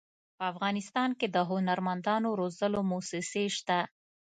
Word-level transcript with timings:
په 0.37 0.43
افغانستان 0.51 1.09
کې 1.19 1.27
د 1.35 1.37
هنرمندانو 1.49 2.29
روزلو 2.39 2.81
مؤسسې 2.91 3.43
شته. 3.57 3.79